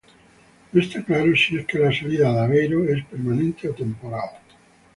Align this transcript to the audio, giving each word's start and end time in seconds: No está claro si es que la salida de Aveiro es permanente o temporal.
No 0.73 0.81
está 0.81 1.05
claro 1.05 1.35
si 1.35 1.57
es 1.59 1.67
que 1.67 1.77
la 1.77 1.91
salida 1.93 2.33
de 2.33 2.39
Aveiro 2.41 2.83
es 2.85 3.05
permanente 3.05 3.69
o 3.69 3.75
temporal. 3.75 4.31